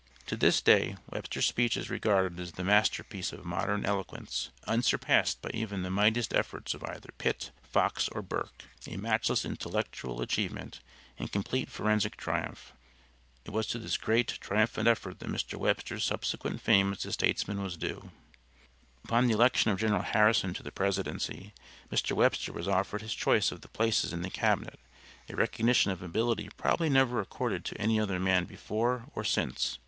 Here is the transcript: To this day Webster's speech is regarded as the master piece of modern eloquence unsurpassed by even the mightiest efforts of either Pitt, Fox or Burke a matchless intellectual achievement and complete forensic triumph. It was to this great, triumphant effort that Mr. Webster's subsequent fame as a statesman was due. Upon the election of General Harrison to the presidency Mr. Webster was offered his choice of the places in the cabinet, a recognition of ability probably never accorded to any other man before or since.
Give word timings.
To 0.25 0.35
this 0.35 0.61
day 0.63 0.97
Webster's 1.11 1.45
speech 1.45 1.77
is 1.77 1.91
regarded 1.91 2.39
as 2.39 2.53
the 2.53 2.63
master 2.63 3.03
piece 3.03 3.31
of 3.31 3.45
modern 3.45 3.85
eloquence 3.85 4.49
unsurpassed 4.65 5.43
by 5.43 5.51
even 5.53 5.83
the 5.83 5.91
mightiest 5.91 6.33
efforts 6.33 6.73
of 6.73 6.83
either 6.83 7.09
Pitt, 7.19 7.51
Fox 7.61 8.07
or 8.09 8.23
Burke 8.23 8.63
a 8.87 8.97
matchless 8.97 9.45
intellectual 9.45 10.19
achievement 10.23 10.79
and 11.19 11.31
complete 11.31 11.69
forensic 11.69 12.17
triumph. 12.17 12.73
It 13.45 13.51
was 13.51 13.67
to 13.67 13.77
this 13.77 13.95
great, 13.95 14.39
triumphant 14.41 14.87
effort 14.87 15.19
that 15.19 15.29
Mr. 15.29 15.53
Webster's 15.55 16.03
subsequent 16.03 16.61
fame 16.61 16.93
as 16.93 17.05
a 17.05 17.11
statesman 17.11 17.61
was 17.61 17.77
due. 17.77 18.09
Upon 19.03 19.27
the 19.27 19.33
election 19.33 19.69
of 19.69 19.77
General 19.79 20.01
Harrison 20.01 20.55
to 20.55 20.63
the 20.63 20.71
presidency 20.71 21.53
Mr. 21.91 22.13
Webster 22.13 22.51
was 22.51 22.67
offered 22.67 23.03
his 23.03 23.13
choice 23.13 23.51
of 23.51 23.61
the 23.61 23.67
places 23.67 24.13
in 24.13 24.23
the 24.23 24.31
cabinet, 24.31 24.79
a 25.29 25.35
recognition 25.35 25.91
of 25.91 26.01
ability 26.01 26.49
probably 26.57 26.89
never 26.89 27.19
accorded 27.21 27.63
to 27.65 27.79
any 27.79 27.99
other 27.99 28.19
man 28.19 28.45
before 28.45 29.05
or 29.13 29.23
since. 29.23 29.77